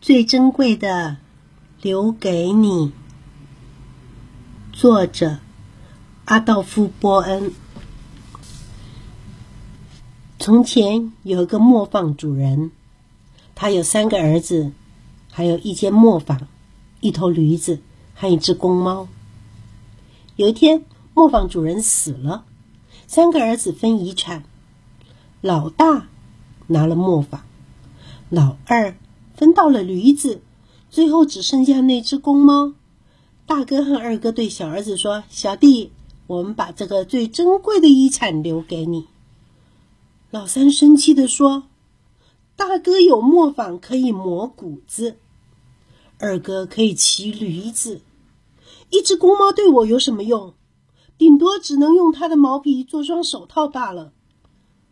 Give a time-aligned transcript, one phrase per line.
[0.00, 1.16] 最珍贵的
[1.82, 2.92] 留给你。
[4.72, 5.38] 作者
[6.24, 7.52] 阿道夫·波恩。
[10.38, 12.70] 从前有一个磨坊主人，
[13.56, 14.70] 他有三个儿子，
[15.32, 16.46] 还有一间磨坊，
[17.00, 17.80] 一头驴子
[18.14, 19.08] 和一只公猫。
[20.36, 22.44] 有一天，磨坊主人死了，
[23.08, 24.44] 三个儿子分遗产，
[25.40, 26.06] 老大
[26.68, 27.42] 拿了磨坊，
[28.30, 28.94] 老二。
[29.38, 30.42] 分到了驴子，
[30.90, 32.74] 最后只剩下那只公猫。
[33.46, 35.92] 大哥和二哥对小儿子说：“小弟，
[36.26, 39.06] 我们把这个最珍贵的遗产留给你。”
[40.32, 41.62] 老三生气的说
[42.56, 45.16] ：“大哥有磨坊可以磨谷子，
[46.18, 48.00] 二哥可以骑驴子，
[48.90, 50.52] 一只公猫对我有什么用？
[51.16, 54.12] 顶多只能用它的毛皮做双手套罢了。”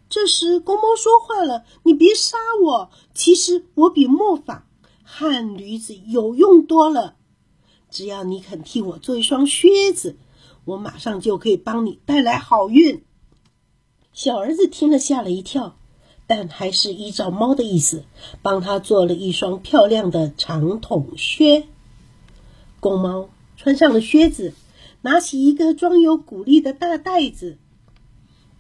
[0.09, 4.65] 这时，公猫说话了：“你别杀我，其实我比磨坊
[5.03, 7.17] 和驴子有用多了。
[7.91, 10.17] 只要你肯替我做一双靴子，
[10.65, 13.03] 我马上就可以帮你带来好运。”
[14.15, 15.77] 小儿子听了吓了一跳，
[16.27, 18.05] 但还是依照猫的意思，
[18.43, 21.67] 帮他做了一双漂亮的长筒靴。
[22.79, 24.55] 公猫穿上了靴子，
[25.03, 27.59] 拿起一个装有谷粒的大袋子。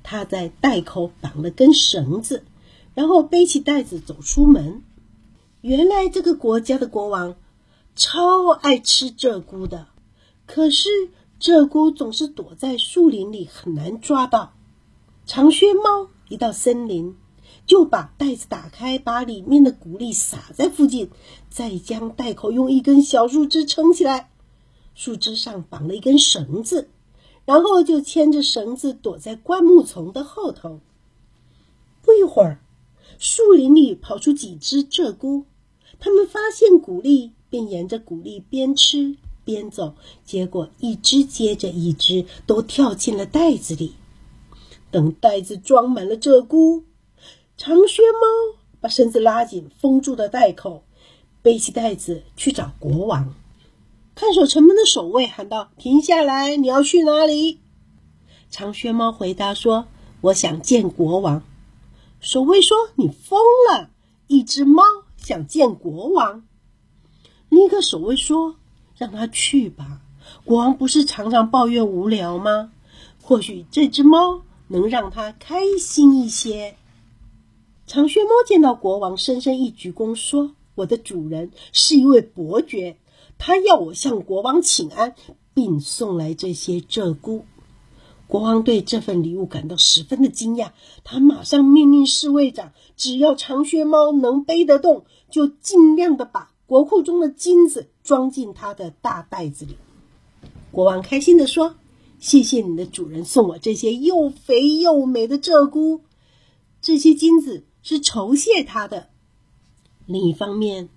[0.08, 2.44] 他在袋口绑了根绳子，
[2.94, 4.84] 然后背起袋子走出门。
[5.62, 7.34] 原来这个国家的国王
[7.96, 9.88] 超爱吃鹧鸪的，
[10.46, 10.88] 可是
[11.40, 14.52] 鹧鸪总是躲在树林里，很难抓到。
[15.26, 17.16] 长靴猫一到森林，
[17.66, 21.10] 就把袋子打开，把里面的谷粒撒在附近，
[21.50, 24.30] 再将袋口用一根小树枝撑起来，
[24.94, 26.90] 树枝上绑了一根绳子。
[27.46, 30.80] 然后就牵着绳子躲在灌木丛的后头。
[32.02, 32.60] 不一会儿，
[33.18, 35.44] 树林里跑出几只鹧鸪，
[35.98, 39.94] 它们发现谷粒，便沿着谷粒边吃边走，
[40.24, 43.94] 结果一只接着一只都跳进了袋子里。
[44.90, 46.82] 等袋子装满了鹧鸪，
[47.56, 50.82] 长靴猫把绳子拉紧，封住了袋口，
[51.42, 53.34] 背起袋子去找国王。
[54.16, 56.56] 看守城门的守卫喊道：“停下来！
[56.56, 57.60] 你要去哪里？”
[58.50, 59.88] 长靴猫回答说
[60.22, 61.42] ：“我想见国王。”
[62.18, 63.38] 守卫说：“你疯
[63.70, 63.90] 了！
[64.26, 64.82] 一只猫
[65.18, 66.46] 想见国王。”
[67.50, 68.56] 另一个守卫说
[68.96, 70.00] ：“让他去吧，
[70.46, 72.72] 国王不是常常抱怨无聊吗？
[73.20, 76.74] 或许这只猫能让他开心一些。”
[77.86, 82.96] 长靴猫见到国王，深深一鞠躬说：“我的主人是一位伯爵。”
[83.38, 85.14] 他要我向国王请安，
[85.54, 87.42] 并送来这些鹧鸪。
[88.28, 90.70] 国王对这份礼物感到十分的惊讶，
[91.04, 99.76] 他马上命令侍卫长，只要长靴猫能背得动，就尽量的把国库中的金子装进他的大袋子里。
[100.72, 101.76] 国王开心的说
[102.18, 106.00] ：“谢谢你的主人送我这些又肥又美的鹧鸪，
[106.82, 109.08] 这些金子是酬谢他的。”
[110.06, 110.88] 另一方面，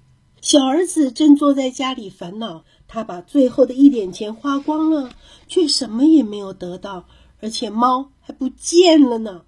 [0.41, 5.11] 小儿子正坐在家里烦恼，他把最后的一点钱花光了，
[5.47, 7.07] 却什么也没有得到，
[7.41, 9.43] 而且猫还不见了呢。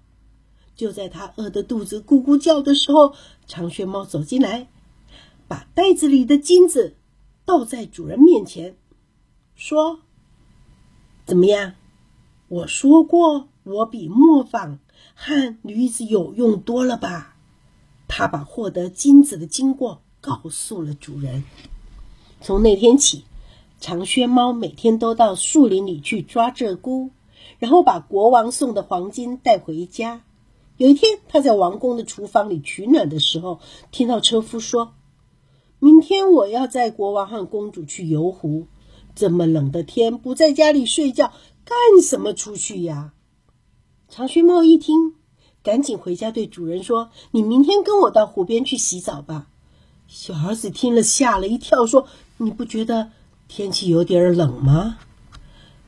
[0.76, 3.14] 就在他饿得肚子咕咕叫的时候，
[3.46, 4.68] 长靴猫走进来，
[5.48, 6.96] 把袋子里的金子
[7.44, 8.76] 倒在主人面前，
[9.54, 10.00] 说
[11.24, 11.74] ：“怎么样？
[12.48, 14.78] 我说过我比磨坊
[15.14, 17.36] 和驴子有用多了吧？”
[18.08, 20.02] 他把获得金子的经过。
[20.22, 21.44] 告诉了主人。
[22.40, 23.24] 从那天起，
[23.80, 27.10] 长靴猫每天都到树林里去抓鹧鸪，
[27.58, 30.22] 然后把国王送的黄金带回家。
[30.78, 34.94] 有一天，他在王宫的厨房里取暖的时候，听到车夫说
[35.78, 38.66] ：“明天我要载国王和公主去游湖。
[39.14, 41.32] 这么冷的天，不在家里睡觉，
[41.64, 43.12] 干什么出去呀？”
[44.08, 45.14] 长靴猫一听，
[45.62, 49.48] 赶紧回家对主人说：“你明天跟我到湖边去洗澡吧。”
[50.14, 52.06] 小儿子听了吓了一跳，说
[52.36, 53.12] ：“你不觉得
[53.48, 54.98] 天气有点冷吗？”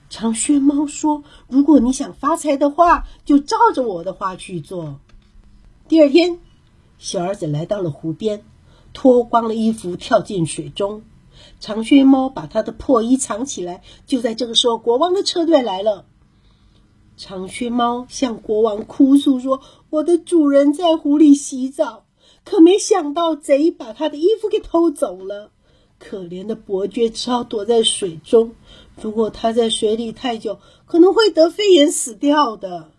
[0.08, 4.98] 长靴猫说：“如果你想发财的话，就照着我的话去做。”
[5.88, 6.38] 第二天，
[6.96, 8.42] 小儿子来到了湖边，
[8.94, 11.02] 脱光了衣服跳进水中。
[11.60, 13.82] 长靴猫把他的破衣藏起来。
[14.06, 16.06] 就在这个时候，国王的车队来了。
[17.18, 19.60] 长靴猫向国王哭诉说
[19.90, 22.03] ：“我的主人在湖里洗澡。”
[22.44, 25.50] 可没想到，贼把他的衣服给偷走了。
[25.98, 28.52] 可怜的伯爵只好躲在水中。
[29.00, 32.90] 如果他在水里太久，可能会得肺炎死掉的。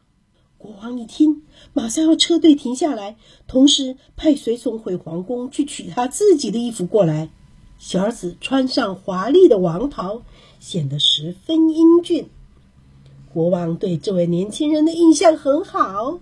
[0.57, 1.43] 国王一听，
[1.73, 7.29] 马上要车队停下来，同时派随从回皇宫去取他自己的衣服过来。
[7.77, 10.23] 小儿子穿上华丽的王袍，
[10.59, 12.29] 显得十分英俊。
[13.31, 16.19] 国王对这位年轻人的印象很好，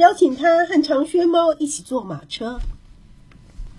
[0.00, 2.58] 邀请他和长靴猫一起坐马车。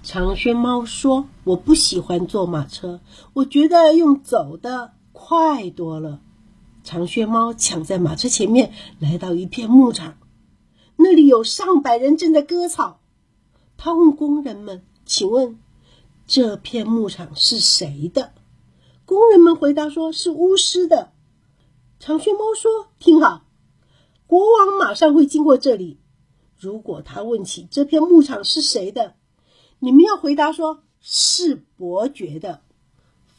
[0.03, 2.99] 长靴猫说：“我不喜欢坐马车，
[3.33, 6.21] 我觉得用走的快多了。”
[6.85, 10.19] 长靴猫抢在马车前面，来到一片牧场，
[10.95, 12.99] 那里有上百人正在割草。
[13.75, 15.57] 他问工人们：“请问
[16.27, 18.31] 这片牧场是谁的？”
[19.05, 21.13] 工人们回答说：“是巫师的。”
[21.99, 23.41] 长靴猫说：“听好，
[24.27, 25.97] 国王马上会经过这里。
[26.61, 29.15] 如果他问起这片牧场是谁的，
[29.79, 32.61] 你们要回答说是伯爵的，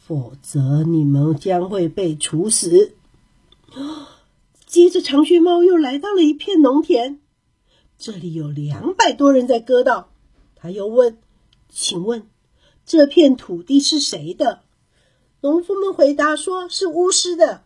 [0.05, 2.95] 否则你们将会被处死。”
[4.67, 7.21] 接着，长靴猫又来到了一片农田，
[7.97, 10.09] 这里有两百多人在割稻。
[10.55, 11.19] 他又问
[11.69, 12.27] ：“请问
[12.85, 14.63] 这片土地是谁的？”
[15.39, 17.63] 农夫们回答说：“是巫师的。”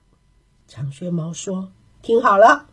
[0.68, 1.72] 长靴猫说
[2.04, 2.70] ：“听好了，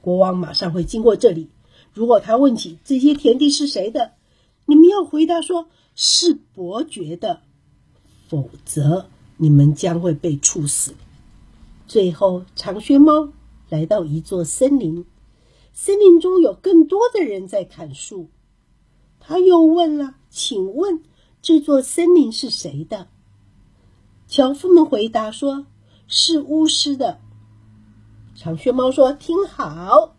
[0.00, 1.50] 国王马上会经过这里。
[1.96, 4.12] 如果他问起这些田地是谁的，
[4.66, 7.40] 你们要回答说是伯爵的，
[8.28, 9.06] 否则
[9.38, 10.92] 你们将会被处死。”
[11.88, 13.30] 最后，长靴猫
[13.70, 15.06] 来到一座森林，
[15.72, 18.28] 森林中有更多的人在砍树。
[19.18, 21.02] 他又问了：“请问
[21.40, 23.08] 这座森林是谁的？”
[24.28, 25.64] 樵夫们回答说
[26.06, 27.20] ：“是巫师的。”
[28.36, 30.15] 长靴猫说：“听好，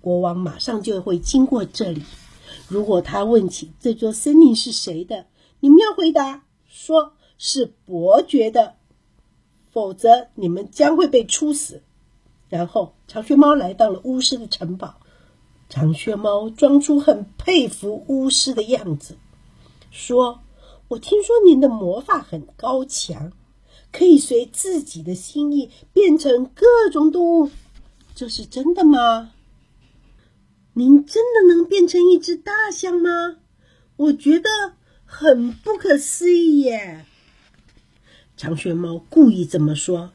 [0.00, 2.02] 国王马上就会经过这里。
[2.68, 5.26] 如果他问起这座森林是谁的，
[5.60, 8.76] 你们要回答说是伯爵的。”
[9.72, 11.82] 否则，你们将会被处死。
[12.48, 14.96] 然后，长靴猫来到了巫师的城堡。
[15.68, 19.16] 长靴猫装出很佩服巫师的样子，
[19.92, 20.40] 说
[20.88, 23.30] ：“我听说您的魔法很高强，
[23.92, 27.50] 可以随自己的心意变成各种动物。
[28.16, 29.30] 这是真的吗？
[30.74, 33.38] 您真的能变成一只大象吗？
[33.96, 34.48] 我觉得
[35.04, 37.04] 很不可思议耶！”
[38.36, 40.12] 长靴猫故意这么说，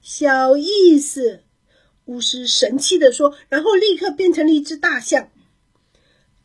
[0.00, 1.40] 小意思。
[2.06, 5.30] 巫师神气的说，然后立刻变成了一只大象。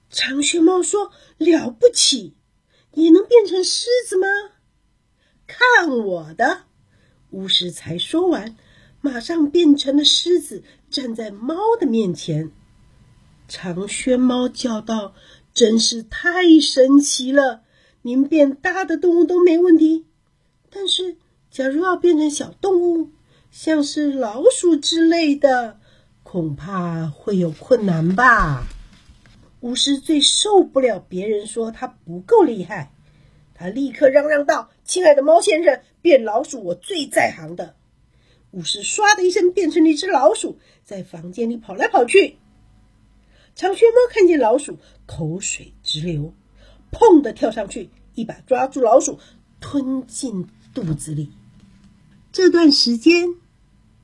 [0.09, 2.33] 长靴猫说：“了不起，
[2.93, 4.27] 也能变成狮子吗？”
[5.45, 6.63] 看我的！
[7.31, 8.55] 巫师才说完，
[9.01, 12.51] 马上变成了狮子，站在猫的面前。
[13.49, 15.15] 长靴猫叫道
[15.53, 17.63] ：“真是太神奇了！
[18.03, 20.05] 您变大的动物都没问题。”
[20.69, 21.17] 但是，
[21.49, 23.09] 假如要变成小动物，
[23.49, 25.79] 像是老鼠之类的，
[26.21, 28.67] 恐怕会有困难吧。
[29.61, 32.93] 巫师最受不了别人说他不够厉害，
[33.55, 37.75] 他立刻嚷嚷道：“亲爱的猫先生，变老鼠我最在行的。”
[38.51, 42.37] 巫师唰的一声变成了一只老鼠，在房间里跑来跑去。
[43.59, 46.33] 长靴猫看见老鼠，口水直流，
[46.93, 49.19] 砰的跳上去，一把抓住老鼠，
[49.59, 50.47] 吞进。
[50.73, 51.31] 肚子里。
[52.31, 53.35] 这段时间，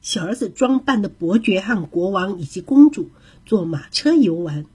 [0.02, 3.12] 小儿子装扮的伯爵和国王以及公主
[3.46, 4.66] 坐马车游玩。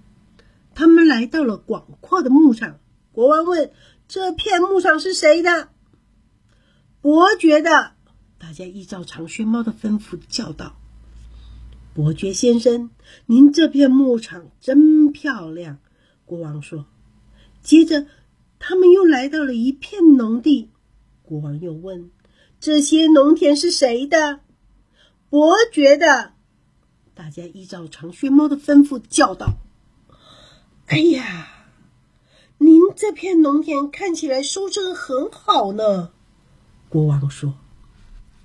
[0.75, 2.79] 他们来到了广阔的牧场。
[3.13, 3.73] 国王问
[4.09, 5.69] ：“这片牧场是谁的？”
[7.03, 7.93] 伯爵的。
[8.39, 10.80] 大家依照长靴猫的吩咐叫道
[11.93, 12.91] ：“伯爵先生，
[13.27, 15.79] 您这片牧场真漂亮。”
[16.25, 16.87] 国王说。
[17.63, 18.07] 接着，
[18.59, 20.71] 他们又来到了一片农地。
[21.23, 22.11] 国王又问
[22.59, 24.41] ：“这些农田是谁的？”
[25.29, 26.33] 伯爵的。
[27.15, 29.57] 大家依照长靴猫的吩咐叫道
[30.89, 31.67] ：“哎呀，
[32.57, 36.13] 您这片农田看起来收成很好呢。”
[36.89, 37.55] 国王说。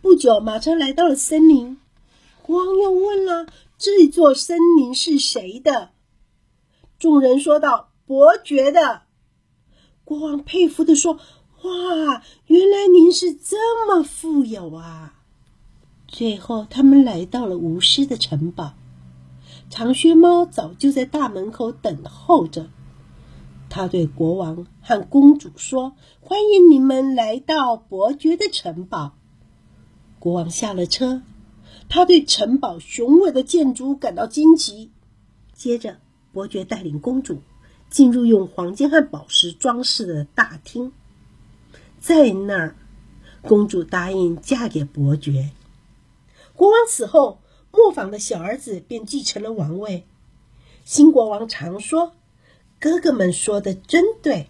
[0.01, 1.77] 不久，马车来到了森林。
[2.45, 3.47] 国王又问了
[3.79, 5.89] ：“这座森林是谁的？”
[6.99, 9.01] 众人说道：“伯爵的。”
[10.05, 11.19] 国王佩服的说。
[11.63, 15.15] 哇，原来您是这么富有啊！
[16.07, 18.75] 最后，他们来到了巫师的城堡。
[19.71, 22.69] 长靴猫早就在大门口等候着。
[23.67, 29.15] 他对国王和公主说：“欢迎你们来到伯爵的城堡。”
[30.19, 31.23] 国王下了车，
[31.89, 34.91] 他对城堡雄伟的建筑感到惊奇。
[35.53, 35.97] 接着，
[36.33, 37.41] 伯爵带领公主
[37.89, 40.91] 进入用黄金和宝石装饰的大厅。
[41.99, 42.75] 在那儿，
[43.41, 45.51] 公主答应嫁给伯爵。
[46.53, 47.39] 国王死后，
[47.71, 50.05] 磨坊的小儿子便继承了王位。
[50.83, 52.13] 新国王常说
[52.79, 54.49] ：“哥哥们说的真对，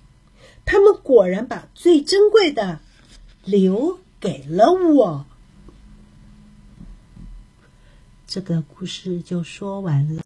[0.66, 2.80] 他们果然把最珍贵的
[3.44, 5.26] 留给了我。”
[8.28, 10.24] 这个故事就说完了。